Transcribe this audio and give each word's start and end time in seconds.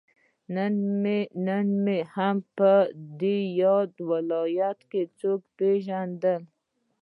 نه 1.47 1.57
مې 1.83 1.99
هم 2.15 2.35
په 2.57 2.71
ياد 3.61 3.91
ولايت 4.09 4.79
کې 4.91 5.01
څوک 5.19 5.41
پېژندل. 5.57 6.41